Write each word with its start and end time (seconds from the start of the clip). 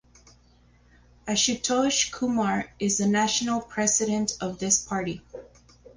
Ashutosh 1.27 2.09
Kumar 2.11 2.71
is 2.79 2.97
the 2.97 3.05
National 3.05 3.61
president 3.61 4.35
of 4.41 4.57
this 4.57 4.83
party. 4.83 5.21